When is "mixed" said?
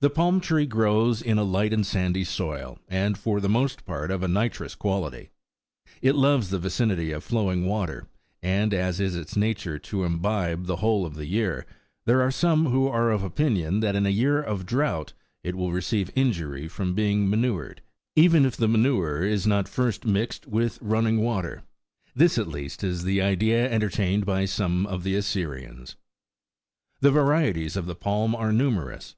20.06-20.46